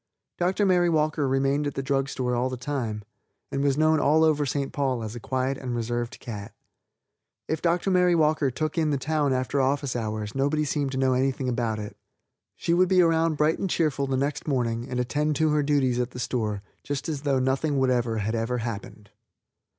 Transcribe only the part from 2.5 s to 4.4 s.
time, and was known all